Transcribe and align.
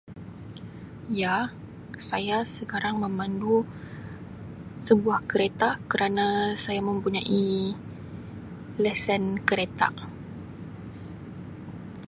Ya 1.23 1.35
saya 2.09 2.39
sekarang 2.55 2.95
memandu 3.05 3.57
sebuah 4.87 5.19
kereta 5.31 5.69
kerana 5.91 6.27
saya 6.65 6.81
mempunyai 6.89 7.51
lesen 8.83 9.23
kereta. 9.49 9.89